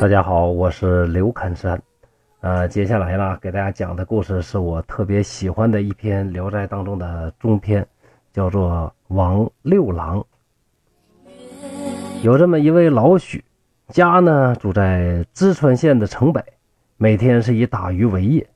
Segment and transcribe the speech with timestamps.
[0.00, 1.80] 大家好，我是刘侃山。
[2.40, 7.86] 呃，接下来呢，给大家讲的故事是我特别喜欢的一篇《聊斋》当中的中篇，
[8.32, 10.18] 叫做《王六郎》。
[12.22, 13.44] 有这么一位老许，
[13.88, 16.42] 家呢住在淄川县的城北，
[16.96, 18.46] 每天是以打鱼为业。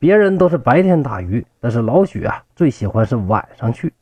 [0.00, 3.92] 别人都是白天打鱼，但是老许啊最喜欢是晚上去。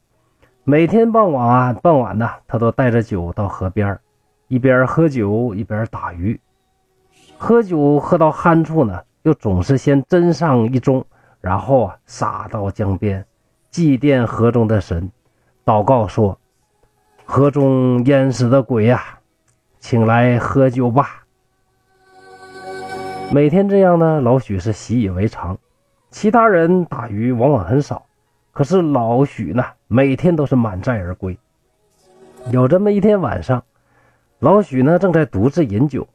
[0.63, 3.99] 每天傍晚啊，傍晚呢，他都带着酒到河边，
[4.47, 6.39] 一边喝酒一边打鱼。
[7.37, 11.03] 喝酒喝到酣处呢，又总是先斟上一盅，
[11.41, 13.27] 然后啊撒到江边，
[13.73, 15.11] 祭奠河中的神，
[15.65, 16.39] 祷告说
[17.27, 19.19] ：“河中淹死的鬼呀、
[19.81, 21.25] 请来喝酒吧。”
[23.35, 25.59] 每天这样呢，老许是习以为常。
[26.11, 28.07] 其他人打鱼往往很少，
[28.53, 31.39] 可是老许呢，每天都是满载而归。
[32.51, 33.63] 有这么一天晚上，
[34.39, 36.09] 老许呢正在独自饮酒。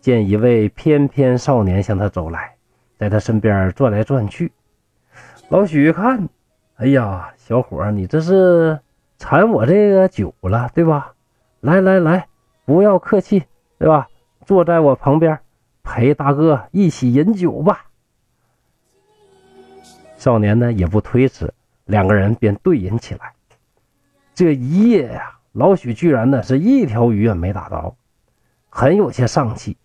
[0.00, 2.56] 见一位翩翩少年向他走来，
[2.98, 4.52] 在他身边转来转去。
[5.48, 6.28] 老许一看，
[6.76, 8.78] 哎呀，小伙，你这是
[9.16, 11.14] 馋我这个酒了，对吧？
[11.60, 12.28] 来来来，
[12.66, 13.44] 不要客气，
[13.78, 14.06] 对吧？
[14.44, 15.40] 坐在我旁边，
[15.82, 17.86] 陪大哥一起饮酒吧。
[20.24, 21.52] 少年呢也不推辞，
[21.84, 23.34] 两个人便对饮起来。
[24.32, 27.94] 这一夜呀、老许居然呢是一条鱼也没打着，
[28.70, 29.76] 很有些丧气。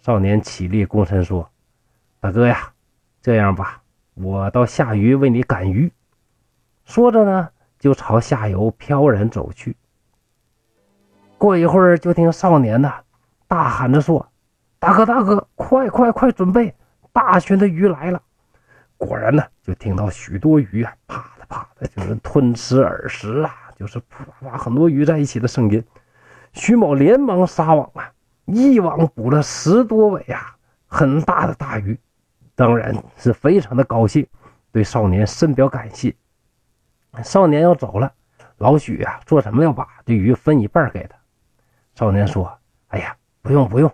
[0.00, 1.48] 少年起立躬身说
[2.18, 2.72] ：“大哥呀，
[3.20, 3.80] 这样吧，
[4.14, 5.92] 我到下鱼为你赶鱼。”
[6.84, 9.76] 说着呢，就朝下游飘然走去。
[11.38, 12.92] 过一会儿，就听少年呐
[13.46, 14.28] 大喊着说
[14.80, 16.74] ：“大哥，大哥，快快快，准备！
[17.12, 18.20] 大群的鱼来了！”
[19.04, 25.82] 果然呢，就听到许多鱼啊，啪的啪的，就是吞吃饵食啊，就是啪啪很多鱼在一起的声音。
[26.52, 28.12] 徐某连忙撒网啊。
[28.44, 30.56] 一网捕了十多尾啊，
[30.88, 31.98] 很大的大鱼，
[32.56, 34.26] 当然是非常的高兴，
[34.72, 36.14] 对少年深表感谢。
[37.22, 38.12] 少年要走了，
[38.58, 41.16] 老许啊，做什么要把这鱼分一半给他。
[41.94, 42.52] 少年说
[42.88, 43.90] ：“哎呀，不用不用，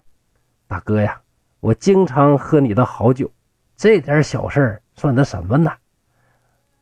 [0.67, 1.21] 大哥呀，
[1.61, 3.31] 我经常喝你的好酒，
[3.77, 5.73] 这点小事算得什么呢？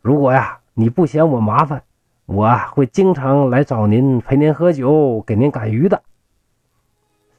[0.00, 1.82] 如果呀你不嫌我麻烦，
[2.24, 6.02] 我啊会经常来找您陪您喝酒，给您赶鱼的。”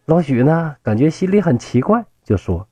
[0.05, 2.67] 老许呢，感觉心里很奇怪，就说：“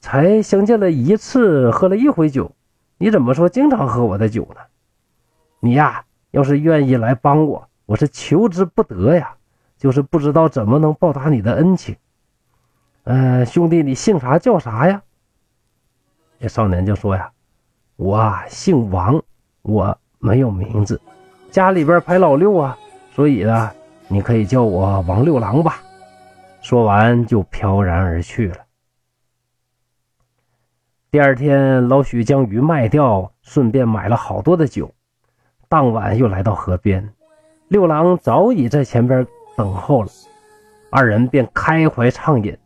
[0.00, 2.50] 才相见了一次，喝了一回酒，
[2.98, 4.60] 你怎么说经常喝我的酒呢？
[5.60, 9.36] 你呀，要是愿意来帮我，我是求之不得呀，
[9.76, 11.96] 就是不知道怎么能报答你的恩情。
[13.04, 15.02] 呃，兄弟，你姓啥叫啥呀？”
[16.40, 17.30] 这少年就说：“呀，
[17.96, 19.22] 我姓王，
[19.60, 20.98] 我没有名字，
[21.50, 22.78] 家里边排老六啊，
[23.14, 23.70] 所以呢，
[24.08, 25.82] 你可以叫我王六郎吧。”
[26.62, 28.56] 说完就飘然而去了。
[31.10, 34.90] 第二天，老许将鱼卖掉，顺便买了好多的酒。
[35.68, 37.12] 当晚又来到河边，
[37.68, 40.10] 六郎早已在前边等候了。
[40.90, 42.56] 二人便开怀畅饮，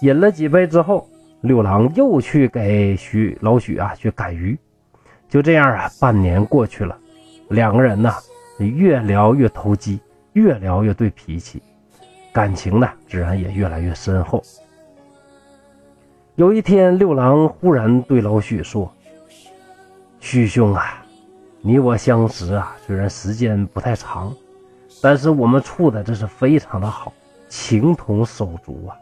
[0.00, 1.08] 饮了几杯之后，
[1.46, 4.58] 六郎又去给许老许啊去赶鱼。
[5.28, 6.96] 就这样啊，半年过去了，
[7.48, 8.12] 两个人呢
[8.58, 10.00] 越聊越投机，
[10.34, 11.62] 越聊越对脾气。
[12.32, 14.42] 感情呢，自然也越来越深厚。
[16.34, 18.92] 有一天，六郎忽然对老许说
[20.20, 21.02] ：“许兄啊，
[21.62, 24.34] 你我相识啊，虽然时间不太长，
[25.02, 27.12] 但是我们处的这是非常的好，
[27.48, 28.94] 情同手足啊。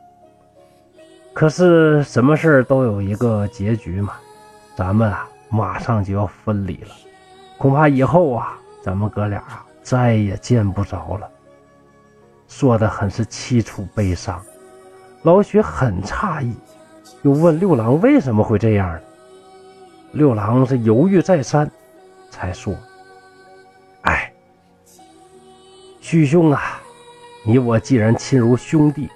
[1.35, 4.15] 可是什么事都有一个结局嘛，
[4.77, 6.91] 咱们啊马上就要分离了，
[7.59, 11.29] 恐怕以后啊，咱们哥俩啊再也见不着了。”
[12.47, 14.41] 说的很是凄楚悲伤，
[15.23, 16.55] 老许很诧异，
[17.23, 19.01] 又问六郎为什么会这样呢？
[20.13, 21.69] 六郎是犹豫再三，
[22.31, 22.73] 才说
[24.03, 24.33] ：“哎，
[26.01, 26.81] 许兄啊，
[27.45, 29.11] 你我既然亲如兄弟，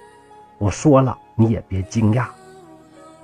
[0.57, 2.27] 我说了你也别惊讶。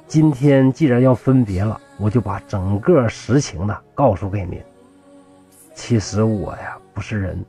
[0.07, 4.61] 今天既然要分别了，我就把整个实情呢告诉给您。
[5.75, 7.43] 其实我呀不是人。”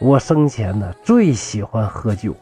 [0.00, 2.34] 我生前呢最喜欢喝酒，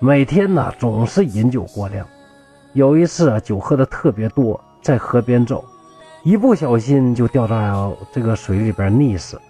[0.00, 2.06] 每天呢总是饮酒过量。
[2.72, 5.64] 有一次啊，酒喝的特别多，在河边走，
[6.24, 9.42] 一不小心就掉到这个水里边溺死了。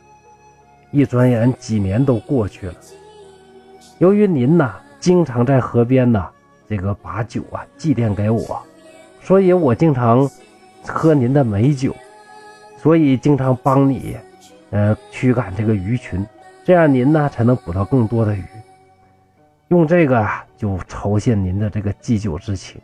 [0.90, 2.74] 一转眼几年都过去了。
[3.98, 4.70] 由于您呢
[5.00, 6.28] 经常在河边呢
[6.68, 8.62] 这个把酒啊祭奠给我，
[9.20, 10.28] 所以我经常
[10.86, 11.94] 喝您的美酒，
[12.76, 14.16] 所以经常帮你，
[14.70, 16.26] 呃，驱赶这个鱼群，
[16.64, 18.42] 这样您呢才能捕到更多的鱼。
[19.68, 22.80] 用这个啊，就酬谢您的这个祭酒之情。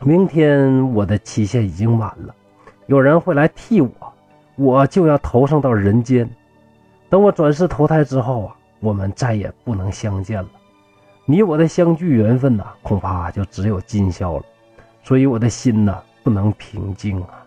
[0.00, 2.34] 明天我的期限已经满了，
[2.86, 3.90] 有人会来替我，
[4.54, 6.28] 我就要投生到人间。
[7.10, 10.48] 等我转世投胎之后啊，我们再也不能相见了。
[11.30, 14.44] 你我的相聚缘分呐，恐怕就只有今宵了。
[15.02, 17.44] 所以我的心呐，不能平静啊。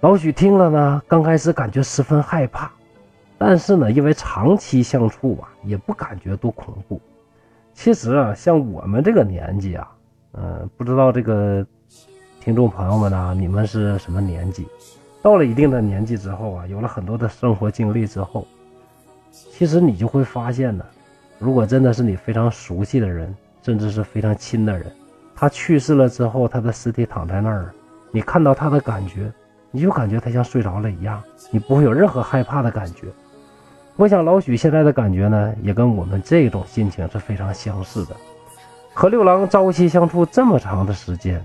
[0.00, 2.72] 老许听了呢，刚开始感觉十分害怕，
[3.36, 6.98] 但是呢，因为长期相处啊，也不感觉多恐怖。
[7.74, 9.86] 其实啊，像我们这个年纪啊。
[10.32, 11.62] 嗯，不知道这个
[12.40, 14.66] 听众朋友们呢，你们是什么年纪？
[15.20, 18.46] 到了一定的年纪之后啊，有了很多的生活经历之后，
[19.30, 20.82] 其实你就会发现呢，
[21.42, 24.86] 如果真的是你非常熟悉的人，甚至是非常亲的人，
[25.34, 27.74] 他去世了之后，他的尸体躺在那儿，
[28.12, 29.28] 你看到他的感觉，
[29.72, 33.08] 你就感觉他像睡着了一样，你不会有任何害怕的感觉。
[33.96, 38.14] 我想老许现在的感觉呢，也跟我们这种心情是非常相似的。
[38.94, 41.44] 和六郎朝夕相处这么长的时间，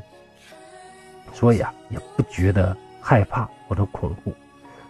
[1.33, 4.31] 所以啊，也不觉得害怕或者恐怖，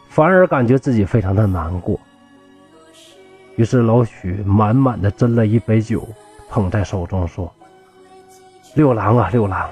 [0.09, 1.97] 反而感觉自己非常的难过。
[3.57, 6.07] 于是老许满满的斟了一杯酒，
[6.47, 7.53] 捧在手中说
[8.75, 9.69] ：“六郎啊，六郎，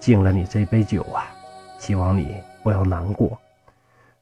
[0.00, 1.26] 敬了你这杯酒啊，
[1.78, 3.36] 希望你不要难过。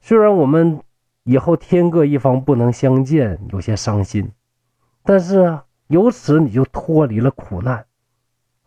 [0.01, 0.81] 虽然我们
[1.23, 4.29] 以后天各一方，不能相见，有些伤心，
[5.05, 7.85] 但是啊，由此你就脱离了苦难。”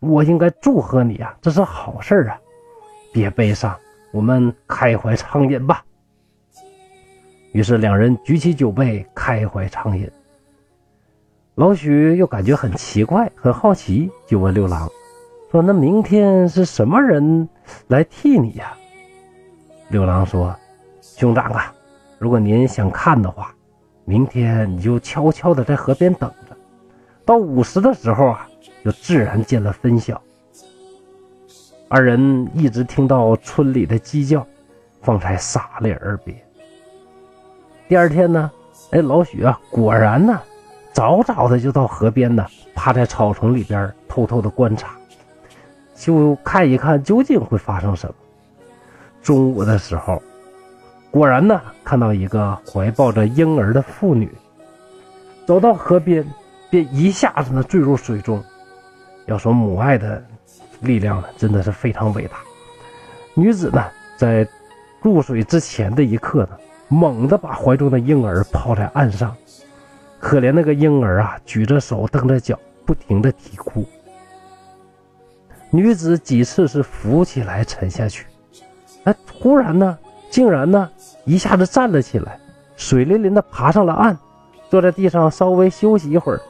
[0.00, 2.40] 我应该祝贺你啊，这是好事啊！
[3.12, 3.76] 别悲伤，
[4.12, 5.84] 我们开怀畅饮吧。
[7.50, 10.08] 于是两人举起酒杯，开怀畅饮。
[11.58, 14.88] 老许又感觉很奇怪，很好奇，就问六郎
[15.50, 17.48] 说：“那明天是什么人
[17.88, 18.72] 来替你呀？”
[19.90, 20.54] 六郎说
[21.02, 21.74] ：“兄长啊，
[22.20, 23.52] 如果您想看的话，
[24.04, 26.56] 明天你就悄悄的在河边等着，
[27.24, 28.48] 到午时的时候啊。”
[28.84, 30.22] 就自然见了分晓。
[31.88, 34.46] 二人一直听到村里的鸡叫，
[35.02, 36.34] 方才洒泪而别。
[37.88, 38.50] 第二天呢，
[38.92, 40.40] 哎，老许啊，果然呢，
[40.98, 44.96] 早早的就到河边呢，趴在草丛里边偷偷的观察，
[45.94, 48.14] 就看一看究竟会发生什么。
[49.22, 50.20] 中午的时候，
[51.08, 54.28] 果然呢，看到一个怀抱着婴儿的妇女，
[55.46, 56.26] 走到河边，
[56.68, 58.42] 便一下子呢坠入水中。
[59.26, 60.20] 要说母爱的
[60.80, 62.38] 力量呢，真的是非常伟大。
[63.34, 63.84] 女子呢，
[64.16, 64.44] 在
[65.00, 66.58] 入水之前的一刻呢，
[66.88, 69.32] 猛地把怀中的婴儿抛在岸上。
[70.20, 73.84] 可怜那个婴儿啊，举着手，蹬着脚，不停的啼哭。
[75.70, 78.26] 女子几次是浮起来，沉下去，
[79.04, 79.98] 哎，突然呢，
[80.30, 80.90] 竟然呢，
[81.24, 82.40] 一下子站了起来，
[82.76, 84.16] 水淋淋的爬上了岸，
[84.70, 86.40] 坐在地上稍微休息一会儿，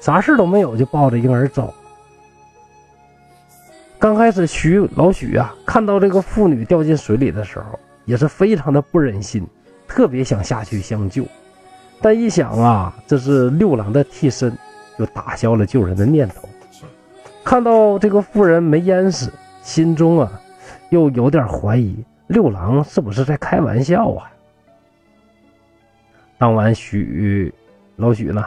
[0.00, 1.74] 啥事都没有，就抱着婴儿走。
[3.98, 9.44] 刚开始，徐老许啊，看到这个妇女掉进水里的时候，也是非常的不忍心，
[9.88, 11.24] 特别想下去相救。
[12.00, 14.56] 但一想啊，这是六郎的替身，
[14.96, 16.48] 就打消了救人的念头。
[17.44, 20.40] 看到这个妇人没淹死，心中啊，
[20.90, 21.96] 又有点怀疑
[22.28, 24.30] 六郎是不是在开玩笑啊。
[26.36, 27.52] 当晚，许
[27.96, 28.44] 老许呢，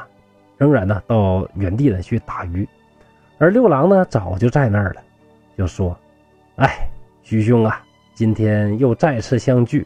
[0.58, 2.68] 仍然呢到原地呢去打鱼，
[3.38, 5.02] 而六郎呢早就在那儿了。
[5.58, 5.98] 就说
[6.56, 6.88] ：“哎，
[7.22, 9.86] 徐兄啊，今天又再次相聚，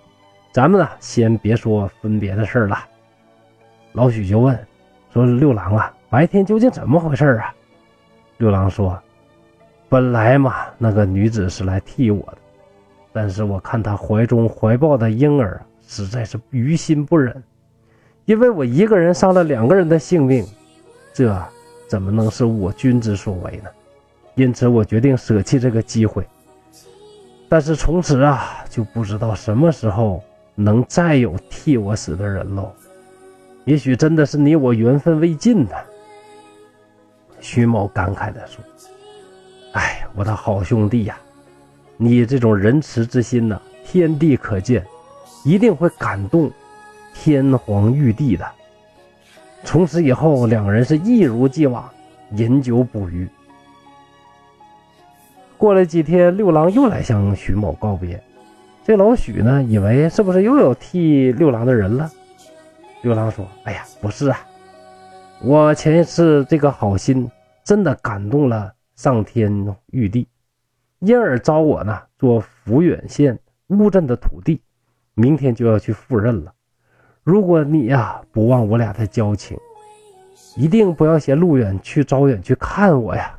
[0.52, 2.78] 咱们呢先别说分别的事了。”
[3.96, 4.58] 老许就问
[5.14, 7.56] ：“说六郎啊，白天究竟怎么回事啊？”
[8.38, 9.02] 六郎说
[9.88, 12.38] ：“本来嘛，那个女子是来替我的，
[13.14, 17.42] 但是我看她怀中怀抱的婴儿，实在是于心不忍，
[18.26, 20.46] 因为我一个人伤了两个人的性命，
[21.14, 21.42] 这
[21.88, 23.70] 怎么能是我君子所为呢？”
[24.36, 26.28] 因此，我决定舍弃这个机会。
[27.48, 30.22] 但是从此啊，就不知道什么时候
[30.56, 32.70] 能再有替我死的人喽。
[33.66, 35.72] 也许真的是你我缘分未尽呢。
[37.40, 38.64] 徐某感慨地说
[39.74, 41.18] ：“哎，我的好兄弟呀，
[41.98, 44.86] 你这种仁慈之心呐，天地可见，
[45.44, 46.52] 一定会感动
[47.14, 48.46] 天皇玉帝的。
[49.64, 51.90] 从此以后，两人是一如既往
[52.32, 53.28] 饮酒捕鱼。”
[55.58, 58.22] 过了几天，六郎又来向徐某告别。
[58.84, 62.12] 这老许呢，以为是不是又有替六郎的人了？
[63.06, 64.40] 六郎说：“哎呀，不是啊，
[65.40, 67.30] 我前一次这个好心
[67.64, 70.28] 真的感动了上天玉帝，
[71.02, 74.60] 因而招我呢做抚远县乌镇的土地，
[75.14, 76.52] 明天就要去赴任了。
[77.24, 79.56] 如果你呀不忘我俩的交情，
[80.56, 83.38] 一定不要嫌路远去招远去看我呀。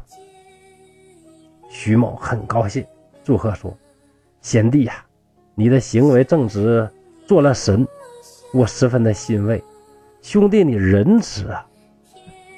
[1.69, 2.87] 徐某很高兴，
[3.25, 3.77] 祝贺说
[4.41, 5.05] ：“贤弟呀，
[5.57, 6.89] 你的行为正直，
[7.27, 7.85] 做了神，
[8.53, 9.63] 我十分的欣慰。
[10.23, 11.67] 兄弟，你仁慈啊，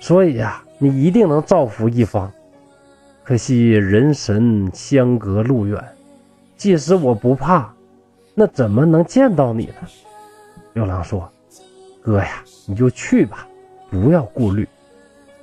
[0.00, 2.32] 所以呀，你一定能造福一方。
[3.24, 5.82] 可惜人神相隔路远，
[6.56, 7.72] 即使我不怕，
[8.34, 9.88] 那怎么能见到你呢？”
[10.74, 11.30] 六郎说
[12.00, 13.46] ：“哥呀，你就去吧。”
[13.90, 14.68] 不要顾虑，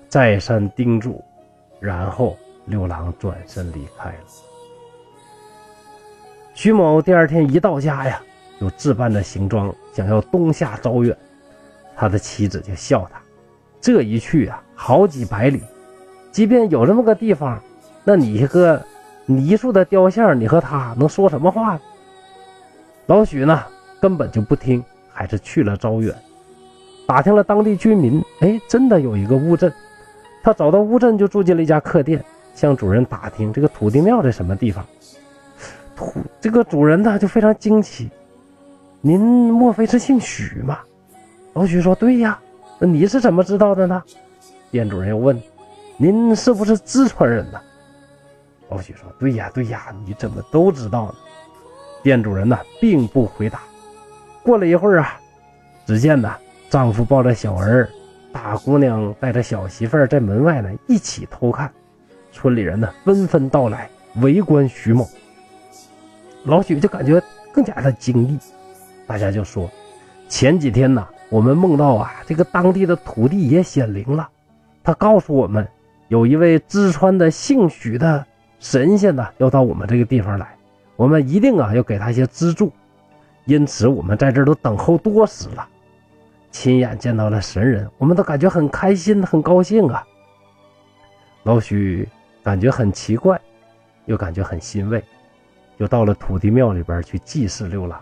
[0.08, 1.20] 再三叮嘱，
[1.80, 4.20] 然后六郎转身离开了。
[6.54, 8.22] 徐某第二天一到家呀，
[8.60, 11.16] 就置办着行装，想要东下招远。
[11.96, 13.20] 他的妻子就笑他
[13.80, 15.62] ：“这一去啊，好几百里，
[16.32, 17.62] 即便有这么个地方，
[18.04, 18.82] 那你一个
[19.26, 21.80] 泥塑的雕像，你和他能说什么话？”
[23.08, 23.64] 老许呢，
[24.00, 24.84] 根本就不听，
[25.14, 26.14] 还是去了招远。
[27.08, 29.72] 打听了当地居民，哎，真的有一个乌镇。
[30.42, 34.86] 他找到乌镇，就住进了一家客店，向主人打听这个土地庙在什么地方。
[35.96, 38.10] 土这个主人呢，就非常惊奇
[39.06, 40.80] ：“您莫非是姓许吗？”
[41.54, 42.40] 老许说：“对呀。”
[42.80, 44.02] 那你是怎么知道的呢？
[44.72, 45.40] 店主人又问
[45.96, 47.62] ：“您是不是淄川人呢？”
[48.68, 51.16] 老许说：“对呀，对呀，你怎么都知道呢？”
[52.02, 53.60] 店主人呢，并不回答。
[54.42, 55.20] 过了一会儿啊，
[55.86, 56.34] 只见呢。
[56.68, 57.88] 丈夫抱着小儿，
[58.34, 61.72] 大姑娘带着小媳妇儿在门外呢一起偷看，
[62.32, 65.08] 村里人呢纷纷到来围观徐某。
[66.44, 67.22] 老许就感觉
[67.54, 68.40] 更加的惊异，
[69.08, 69.70] 大家就说：
[70.28, 74.28] 前几天呢，我们梦到啊，这个当地的土地爷显灵了，
[74.84, 75.68] 他告诉我们，
[76.08, 78.26] 有一位淄川的姓许的
[78.60, 80.56] 神仙呢要到我们这个地方来，
[80.96, 82.72] 我们一定啊要给他一些资助，
[83.46, 85.68] 因此我们在这儿都等候多时了。
[86.52, 90.04] 亲眼见到了神人，我们都感觉很开心、很高兴啊。
[91.44, 92.08] 老许
[92.42, 93.40] 感觉很奇怪，
[94.06, 95.04] 又感觉很欣慰，
[95.78, 98.00] 就到了土地庙里边去祭祀六郎，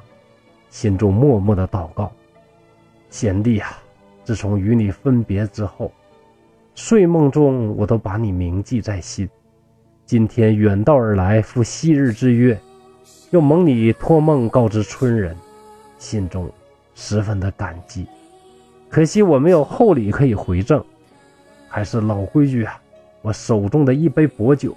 [0.74, 2.12] 心中默默的祷告
[3.12, 3.78] ：“贤弟啊，
[4.24, 5.92] 自从与你分别之后，
[6.74, 9.30] 睡梦中我都把你铭记在心。
[10.04, 12.60] 今天远道而来赴昔日之约，
[13.30, 15.38] 又蒙你托梦告知村人，
[16.00, 16.50] 心中
[16.96, 18.08] 十分的感激。”
[18.90, 20.84] 可惜我没有厚礼可以回赠，
[21.70, 22.82] 还是老规矩啊！
[23.22, 24.76] 我手中的一杯薄酒，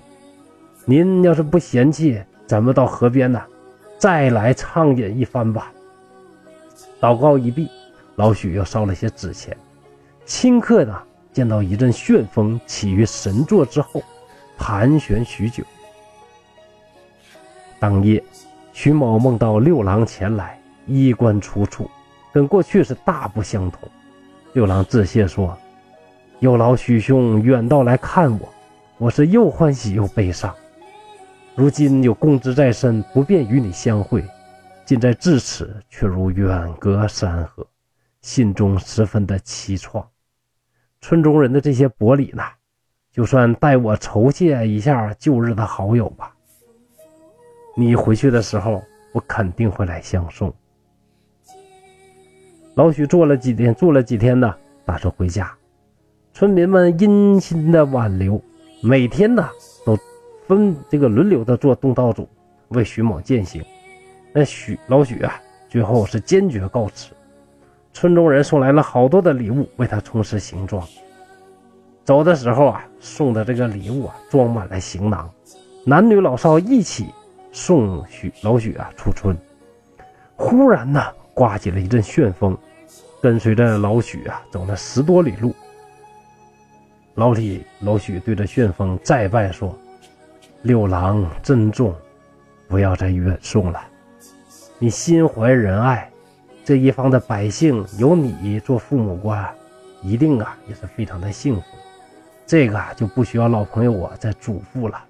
[0.84, 3.42] 您要是不嫌弃，咱们到河边呢，
[3.96, 5.72] 再来畅饮一番吧。
[7.00, 7.68] 祷告一毕，
[8.16, 9.56] 老许又烧了些纸钱，
[10.26, 14.02] 顷刻的见到一阵旋风起于神座之后，
[14.56, 15.62] 盘旋许久。
[17.78, 18.22] 当夜，
[18.72, 21.90] 徐某梦到六郎前来，衣冠楚楚，
[22.32, 23.88] 跟过去是大不相同。
[24.54, 25.56] 六郎致谢说
[26.40, 28.48] ：“有劳许兄远道来看我，
[28.96, 30.52] 我是又欢喜又悲伤。
[31.54, 34.24] 如今有公职在身，不便与你相会，
[34.86, 37.66] 近在咫尺，却如远隔山河，
[38.20, 40.06] 心中十分的凄怆。
[41.00, 42.44] 村中人的这些薄礼呢，
[43.10, 46.32] 就算代我酬谢一下旧日的好友吧。
[47.76, 50.54] 你回去的时候，我肯定会来相送。”
[52.76, 55.52] 老许做了几天，住了几天呢，打算回家。
[56.32, 58.40] 村民们殷勤的挽留，
[58.84, 59.48] 每天呢
[59.84, 59.98] 都
[60.46, 62.28] 分这个轮流的做东道主，
[62.68, 63.64] 为徐某践行。
[64.38, 67.14] 那许老许啊，最后是坚决告辞。
[67.94, 70.86] 村中人送来了好多的礼物，为他充实行装。
[72.04, 75.30] 走的时候啊，送的这个礼物啊，装满了行囊，
[75.86, 77.06] 男女老少一起
[77.50, 79.34] 送许老许啊出村。
[80.36, 81.02] 忽然呢，
[81.32, 82.54] 刮起了一阵旋风。
[83.22, 85.54] 跟随着老许啊，走了十多里路。
[87.14, 89.74] 老李、老许对着旋风再拜说
[90.60, 91.94] ：“六郎珍重，
[92.68, 93.80] 不要再远送了。
[94.78, 96.11] 你心怀仁爱，
[96.62, 99.49] 这一方的百姓有你做父母官，
[100.02, 101.62] 一定啊也是非常的幸福。
[102.47, 105.02] 这个就不需要老朋友我再嘱咐了。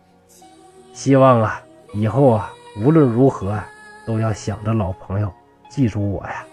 [0.93, 1.61] 希望啊
[1.93, 3.69] 以后啊无论如何啊
[4.07, 5.33] 都要想着老朋友，
[5.69, 6.45] 记住我呀。”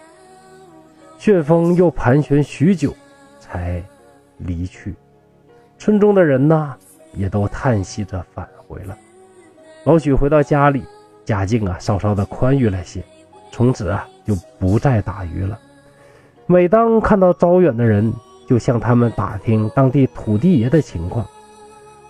[1.20, 2.94] 旋风又盘旋许久，
[3.40, 3.82] 才
[4.40, 4.96] 离去。
[5.78, 6.76] 村中的人呢，
[7.14, 8.98] 也都叹息着返回了。
[9.84, 10.84] 老许回到家里，
[11.26, 13.04] 家境啊稍稍的宽裕了些，
[13.52, 15.58] 从此啊就不再打鱼了。
[16.46, 18.14] 每当看到招远的人，
[18.48, 21.26] 就向他们打听当地土地爷的情况。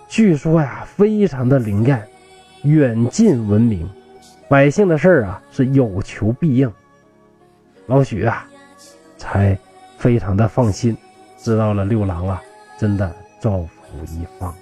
[0.08, 2.06] 据说呀，非常的灵验，
[2.62, 3.88] 远近闻名，
[4.48, 6.72] 百姓的事儿啊是有求必应。
[7.86, 8.46] 老许啊，
[9.16, 9.58] 才
[9.96, 10.96] 非常的放心，
[11.38, 12.42] 知道了六郎啊
[12.78, 14.54] 真的造福一方。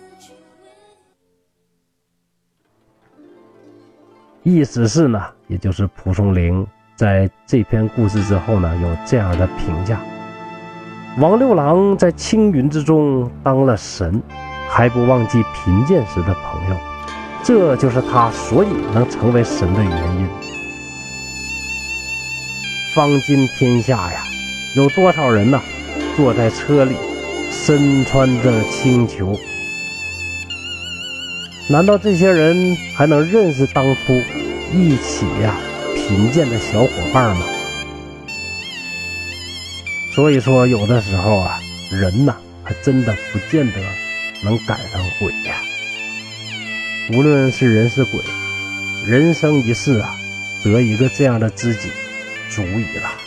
[4.44, 10.00] 意思是呢，也就是蒲松龄在这篇故事之后呢，有这样的评价：
[11.18, 14.20] 王六郎在青云之中当了神，
[14.68, 16.76] 还不忘记贫贱时的朋友，
[17.44, 20.28] 这就是他所以能成为神的原因。
[22.96, 24.24] 方今天下呀，
[24.76, 25.60] 有多少人呢，
[26.16, 26.96] 坐在车里，
[27.48, 29.38] 身穿着青裘？
[31.72, 34.22] 难道这些人还能认识当初
[34.74, 35.56] 一起呀
[35.96, 37.46] 贫贱的小伙伴吗？
[40.14, 41.58] 所以说，有的时候啊，
[41.90, 43.80] 人呐，还真的不见得
[44.44, 45.62] 能赶上鬼呀。
[47.14, 48.20] 无论是人是鬼，
[49.06, 50.14] 人生一世啊，
[50.62, 51.88] 得一个这样的知己，
[52.50, 53.21] 足矣了。